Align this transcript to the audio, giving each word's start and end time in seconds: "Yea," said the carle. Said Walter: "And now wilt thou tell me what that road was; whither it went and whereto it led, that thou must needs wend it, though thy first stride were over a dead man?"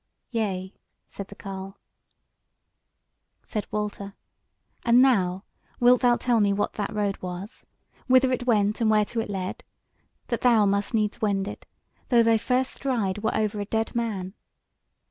"Yea," 0.31 0.73
said 1.05 1.27
the 1.27 1.35
carle. 1.35 1.77
Said 3.43 3.67
Walter: 3.69 4.15
"And 4.83 4.99
now 4.99 5.43
wilt 5.79 6.01
thou 6.01 6.15
tell 6.15 6.39
me 6.39 6.53
what 6.53 6.73
that 6.73 6.91
road 6.91 7.21
was; 7.21 7.67
whither 8.07 8.31
it 8.31 8.47
went 8.47 8.81
and 8.81 8.89
whereto 8.89 9.19
it 9.19 9.29
led, 9.29 9.63
that 10.29 10.41
thou 10.41 10.65
must 10.65 10.95
needs 10.95 11.21
wend 11.21 11.47
it, 11.47 11.67
though 12.09 12.23
thy 12.23 12.39
first 12.39 12.71
stride 12.73 13.19
were 13.19 13.35
over 13.35 13.59
a 13.59 13.65
dead 13.65 13.93
man?" 13.93 14.33